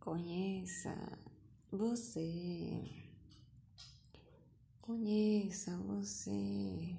[0.00, 0.96] Conheça
[1.70, 2.82] você.
[4.80, 6.96] Conheça você.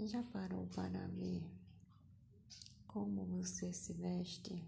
[0.00, 1.44] Já parou para ver
[2.88, 4.60] como você se veste?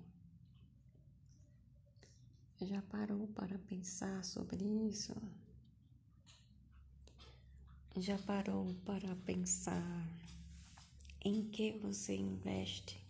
[2.61, 5.13] Já parou para pensar sobre isso?
[7.97, 10.09] Já parou para pensar
[11.25, 13.05] em que você investe?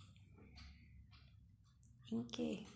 [2.10, 2.66] Em que?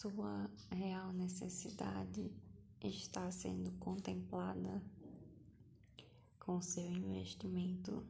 [0.00, 2.30] Sua real necessidade
[2.80, 4.80] está sendo contemplada
[6.38, 8.06] com seu investimento.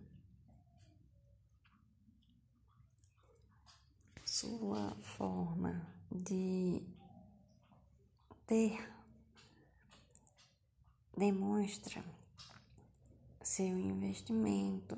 [4.22, 6.82] Sua forma de
[8.46, 8.86] ter
[11.16, 12.04] demonstra
[13.42, 14.94] seu investimento.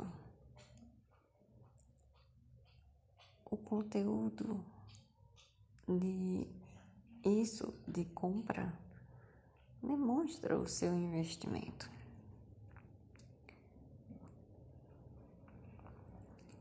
[3.45, 4.65] O conteúdo
[5.87, 6.49] de
[7.25, 8.73] isso de compra
[9.83, 11.91] demonstra o seu investimento.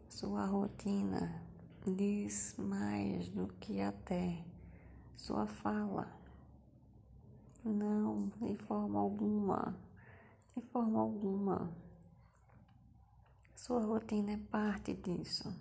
[0.08, 1.42] Sua rotina
[1.86, 4.44] diz mais do que até
[5.16, 6.12] sua fala.
[7.64, 9.78] Não, de forma alguma,
[10.56, 11.74] de forma alguma.
[13.56, 15.54] Sua rotina é parte disso.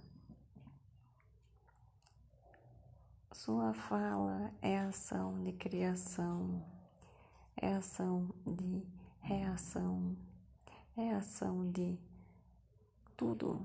[3.39, 6.61] Sua fala é ação de criação,
[7.57, 8.85] é ação de
[9.21, 10.17] reação,
[10.97, 11.97] é ação de
[13.17, 13.65] tudo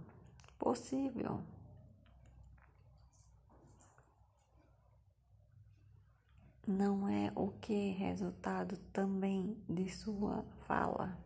[0.60, 1.44] possível.
[6.68, 11.18] Não é o que resultado também de sua fala.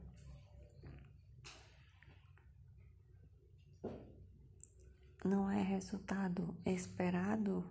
[5.21, 7.61] Não é resultado esperado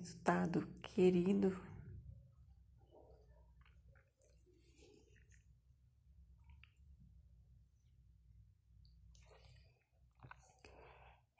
[0.00, 1.54] resultado querido.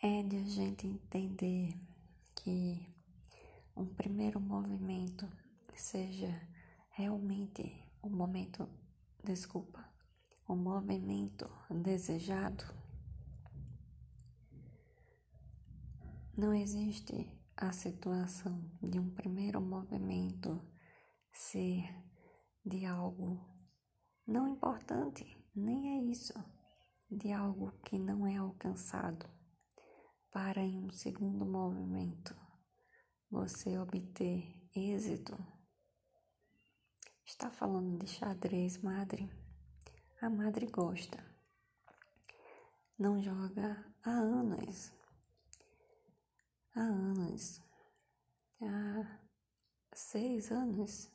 [0.02, 1.74] É de a gente entender
[2.34, 2.86] que
[3.74, 5.26] um primeiro movimento
[5.74, 6.30] seja
[6.90, 8.68] realmente o um momento,
[9.24, 9.82] desculpa,
[10.46, 12.64] o um movimento desejado.
[16.36, 20.66] Não existe a situação de um primeiro movimento
[21.30, 21.94] ser
[22.64, 23.38] de algo
[24.26, 26.32] não importante, nem é isso,
[27.10, 29.28] de algo que não é alcançado,
[30.32, 32.34] para em um segundo movimento
[33.30, 34.42] você obter
[34.74, 35.36] êxito.
[37.26, 39.30] Está falando de xadrez, madre?
[40.22, 41.22] A madre gosta.
[42.98, 44.98] Não joga há anos
[46.74, 47.60] há anos,
[48.62, 49.20] há
[49.92, 51.10] seis anos.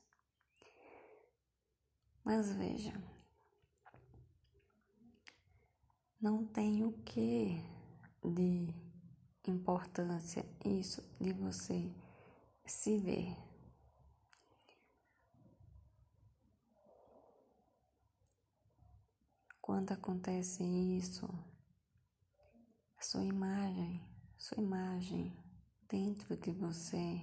[2.24, 2.94] Mas veja,
[6.20, 7.64] não tem o que
[8.22, 11.94] de importância isso de você
[12.66, 13.38] se ver.
[19.62, 21.28] Quando acontece isso,
[22.98, 24.04] a sua imagem,
[24.38, 25.45] sua imagem
[25.88, 27.22] dentro de você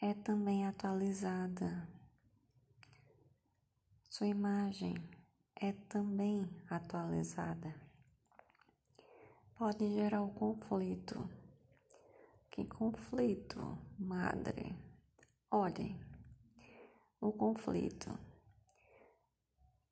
[0.00, 1.88] é também atualizada.
[4.08, 4.94] Sua imagem
[5.56, 7.74] é também atualizada.
[9.56, 11.28] Pode gerar o conflito.
[12.50, 14.76] Que conflito, madre?
[15.50, 16.00] Olhem,
[17.20, 18.18] o conflito.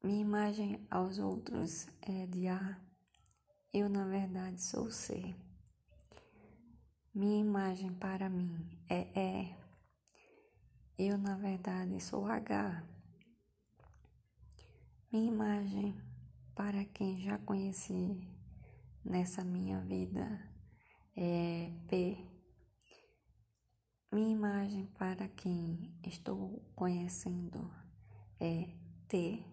[0.03, 2.81] Minha imagem aos outros é de A,
[3.75, 5.35] eu na verdade sou C.
[7.19, 9.57] Minha imagem para mim é E.
[10.97, 12.85] Eu, na verdade, sou H.
[15.11, 16.01] Minha imagem
[16.55, 18.25] para quem já conheci
[19.05, 20.49] nessa minha vida
[21.17, 22.25] é P.
[24.13, 27.69] Minha imagem para quem estou conhecendo
[28.39, 28.77] é
[29.09, 29.45] T.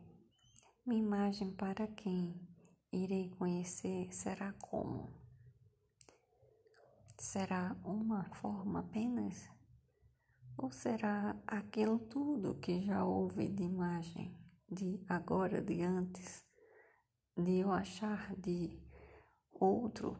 [0.85, 2.47] Minha imagem para quem
[2.91, 5.24] irei conhecer será como?
[7.25, 9.49] Será uma forma apenas?
[10.55, 14.37] Ou será aquilo tudo que já houve de imagem,
[14.71, 16.45] de agora, de antes,
[17.35, 18.79] de eu achar de
[19.51, 20.15] outro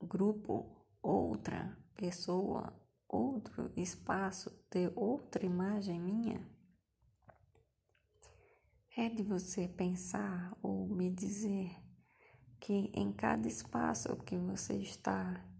[0.00, 2.76] grupo, outra pessoa,
[3.08, 6.44] outro espaço, de outra imagem minha?
[8.96, 11.70] É de você pensar ou me dizer
[12.58, 15.51] que em cada espaço que você está,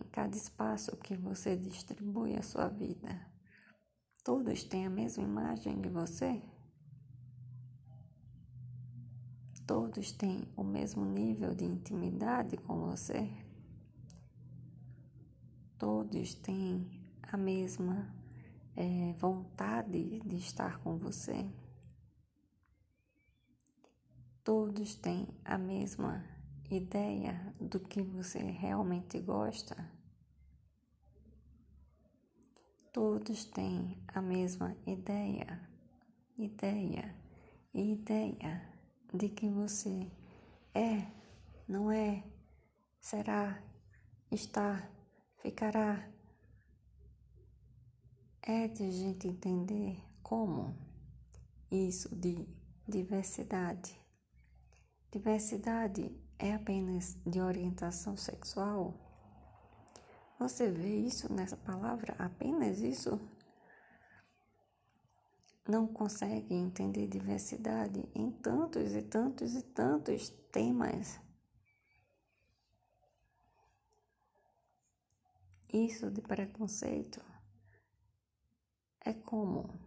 [0.00, 3.26] em cada espaço que você distribui a sua vida,
[4.24, 6.42] todos têm a mesma imagem de você?
[9.66, 13.30] Todos têm o mesmo nível de intimidade com você?
[15.78, 16.90] Todos têm
[17.22, 18.12] a mesma
[18.74, 21.48] é, vontade de estar com você?
[24.42, 26.24] Todos têm a mesma
[26.70, 29.76] ideia do que você realmente gosta?
[32.92, 35.68] Todos têm a mesma ideia,
[36.36, 37.14] ideia,
[37.72, 38.68] ideia
[39.12, 40.10] de que você
[40.74, 41.06] é,
[41.68, 42.24] não é,
[43.00, 43.62] será,
[44.30, 44.88] está,
[45.38, 46.08] ficará.
[48.42, 50.74] É de a gente entender como
[51.70, 52.48] isso de
[52.88, 54.00] diversidade
[55.12, 56.08] Diversidade
[56.40, 58.94] é apenas de orientação sexual?
[60.38, 62.14] Você vê isso nessa palavra?
[62.18, 63.20] Apenas isso?
[65.68, 71.20] Não consegue entender diversidade em tantos e tantos e tantos temas.
[75.72, 77.22] Isso de preconceito
[79.04, 79.78] é como?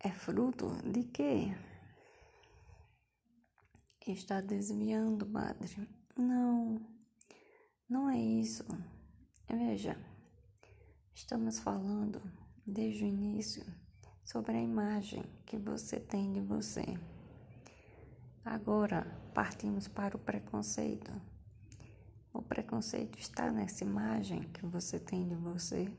[0.00, 1.54] É fruto de quê?
[4.12, 5.88] Está desviando, Padre.
[6.16, 6.80] Não,
[7.88, 8.64] não é isso.
[9.48, 9.96] Veja,
[11.14, 12.20] estamos falando
[12.66, 13.64] desde o início
[14.24, 16.84] sobre a imagem que você tem de você.
[18.44, 19.04] Agora
[19.34, 21.10] partimos para o preconceito.
[22.32, 25.92] O preconceito está nessa imagem que você tem de você.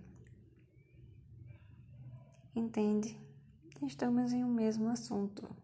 [2.55, 3.19] Entende?
[3.81, 5.60] Estamos em um mesmo assunto.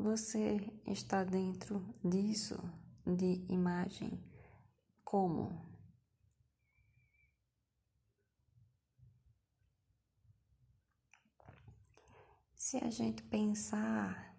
[0.00, 2.56] Você está dentro disso
[3.04, 4.16] de imagem
[5.02, 5.60] como?
[12.54, 14.38] Se a gente pensar,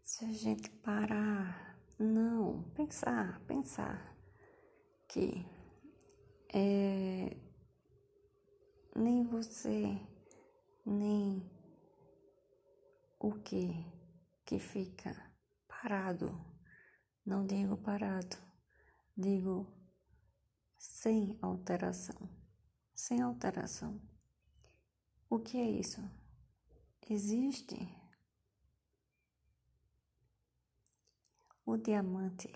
[0.00, 4.16] se a gente parar, não, pensar, pensar
[5.06, 5.44] que
[6.48, 7.36] é,
[8.96, 10.00] nem você,
[10.86, 11.46] nem
[13.18, 13.99] o que
[14.50, 15.14] que fica
[15.68, 16.44] parado.
[17.24, 18.36] Não digo parado,
[19.16, 19.72] digo
[20.76, 22.28] sem alteração.
[22.92, 24.02] Sem alteração.
[25.28, 26.02] O que é isso?
[27.08, 27.76] Existe.
[31.64, 32.52] O diamante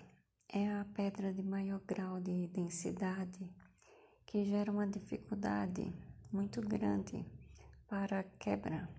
[0.49, 3.49] é a pedra de maior grau de densidade
[4.25, 5.93] que gera uma dificuldade
[6.29, 7.25] muito grande
[7.87, 8.89] para a quebra.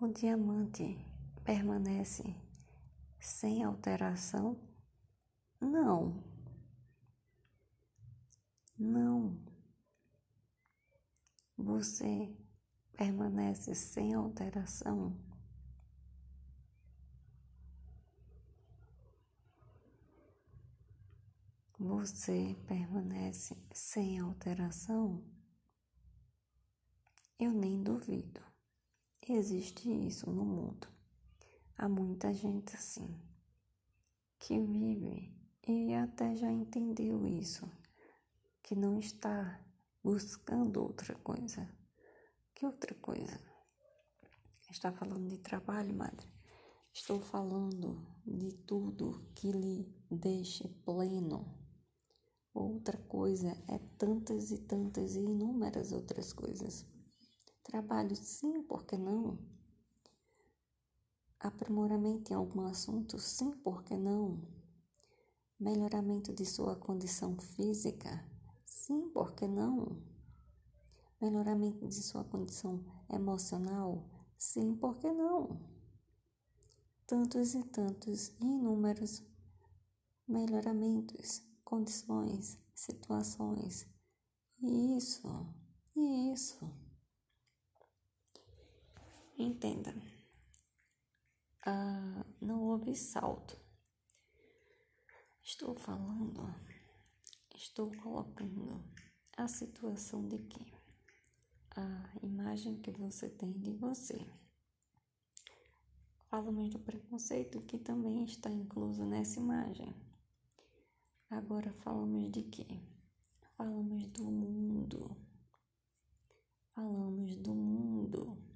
[0.00, 1.09] O diamante
[1.50, 2.22] permanece
[3.18, 4.56] sem alteração?
[5.60, 6.22] Não.
[8.78, 9.36] Não.
[11.58, 12.32] Você
[12.96, 15.18] permanece sem alteração?
[21.76, 25.24] Você permanece sem alteração?
[27.40, 28.40] Eu nem duvido.
[29.28, 30.99] Existe isso no mundo.
[31.82, 33.18] Há muita gente assim,
[34.38, 35.34] que vive
[35.66, 37.66] e até já entendeu isso,
[38.62, 39.58] que não está
[40.04, 41.66] buscando outra coisa.
[42.54, 43.40] Que outra coisa?
[44.70, 46.28] Está falando de trabalho, madre?
[46.92, 51.50] Estou falando de tudo que lhe deixe pleno.
[52.52, 56.84] Outra coisa é tantas e tantas e inúmeras outras coisas.
[57.64, 59.38] Trabalho sim, por que não?
[61.40, 63.18] Aprimoramento em algum assunto?
[63.18, 64.46] Sim, por que não?
[65.58, 68.22] Melhoramento de sua condição física?
[68.66, 70.02] Sim, por que não?
[71.18, 74.06] Melhoramento de sua condição emocional?
[74.36, 75.58] Sim, por que não?
[77.06, 79.22] Tantos e tantos inúmeros
[80.28, 83.88] melhoramentos, condições, situações.
[84.62, 85.26] Isso,
[85.96, 86.70] isso.
[89.38, 89.94] Entenda
[91.66, 93.58] ah, não houve salto.
[95.42, 96.54] Estou falando,
[97.54, 98.82] estou colocando
[99.36, 100.72] a situação de que
[101.76, 104.26] a imagem que você tem de você.
[106.30, 109.94] Falamos do preconceito que também está incluso nessa imagem.
[111.28, 112.66] Agora falamos de quê?
[113.56, 115.14] Falamos do mundo.
[116.74, 118.49] Falamos do mundo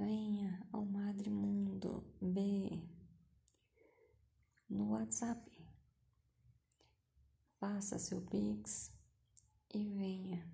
[0.00, 2.82] Venha ao Madre Mundo B
[4.66, 5.46] no WhatsApp.
[7.58, 8.90] Faça seu Pix
[9.74, 10.50] e venha.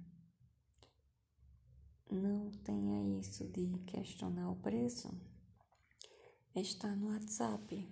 [2.10, 5.16] Não tenha isso de questionar o preço.
[6.52, 7.88] Está no WhatsApp.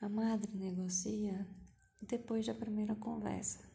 [0.00, 1.44] A madre negocia
[2.00, 3.68] depois da primeira conversa.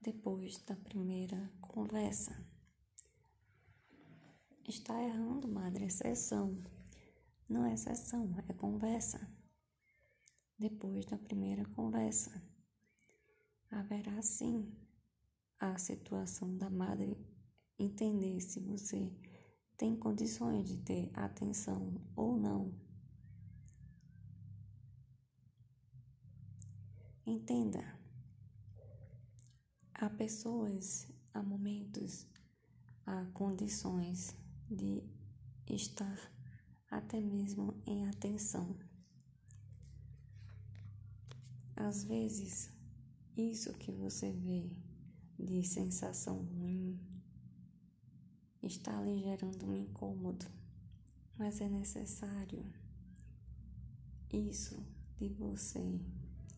[0.00, 2.55] Depois da primeira conversa.
[4.68, 6.60] Está errando, madre, exceção.
[7.48, 9.32] Não é exceção, é conversa.
[10.58, 12.42] Depois da primeira conversa
[13.70, 14.76] haverá sim
[15.60, 17.16] a situação da madre
[17.78, 19.16] entender se você
[19.76, 22.74] tem condições de ter atenção ou não.
[27.24, 28.00] Entenda,
[29.94, 32.26] há pessoas, há momentos,
[33.04, 34.34] há condições
[34.70, 35.02] de
[35.68, 36.18] estar
[36.90, 38.76] até mesmo em atenção.
[41.76, 42.70] Às vezes,
[43.36, 44.70] isso que você vê
[45.38, 46.98] de sensação ruim
[48.62, 50.46] está lhe gerando um incômodo,
[51.38, 52.64] mas é necessário
[54.32, 54.82] isso
[55.18, 56.00] de você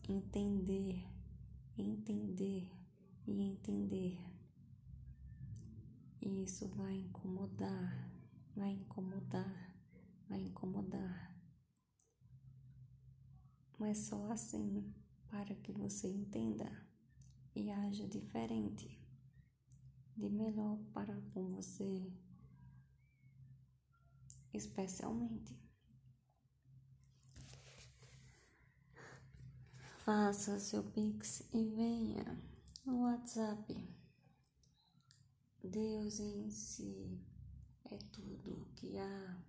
[0.07, 1.03] entender,
[1.77, 2.71] entender
[3.27, 4.28] e entender.
[6.49, 8.11] Isso vai incomodar,
[8.55, 9.71] vai incomodar,
[10.27, 11.39] vai incomodar.
[13.77, 14.91] Mas só assim
[15.29, 16.65] para que você entenda
[17.55, 18.99] e haja diferente,
[20.17, 22.11] de melhor para com você,
[24.51, 25.55] especialmente.
[29.97, 32.41] Faça seu Pix e venha
[32.83, 33.98] no WhatsApp.
[35.63, 37.19] Deus em si
[37.83, 39.43] é tudo que há.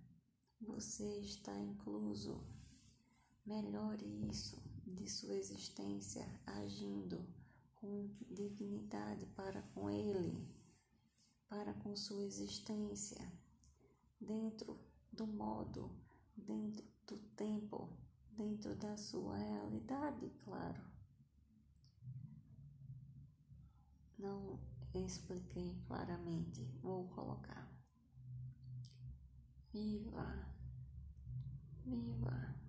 [0.59, 2.45] Você está incluso.
[3.45, 7.25] Melhore isso de sua existência agindo
[7.75, 10.47] com dignidade para com Ele,
[11.49, 13.19] para com sua existência,
[14.19, 14.79] dentro
[15.11, 15.89] do modo,
[16.37, 17.89] dentro do tempo,
[18.31, 20.81] dentro da sua realidade, claro.
[24.19, 27.71] Não expliquei claramente, vou colocar.
[29.71, 30.47] Viva,
[31.85, 32.60] viva.